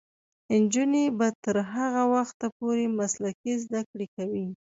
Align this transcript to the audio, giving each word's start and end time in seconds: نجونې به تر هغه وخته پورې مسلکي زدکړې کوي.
نجونې 0.61 1.05
به 1.17 1.27
تر 1.43 1.57
هغه 1.73 2.03
وخته 2.15 2.47
پورې 2.57 2.85
مسلکي 2.99 3.53
زدکړې 3.63 4.07
کوي. 4.15 4.45